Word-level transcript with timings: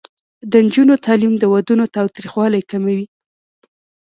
د 0.51 0.53
نجونو 0.65 0.93
تعلیم 1.05 1.33
د 1.37 1.43
ودونو 1.53 1.85
تاوتریخوالي 1.95 2.61
کموي. 2.71 3.05